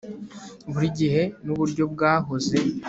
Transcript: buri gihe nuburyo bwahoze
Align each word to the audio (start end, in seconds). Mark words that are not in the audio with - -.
buri 0.71 0.87
gihe 0.99 1.21
nuburyo 1.43 1.83
bwahoze 1.93 2.57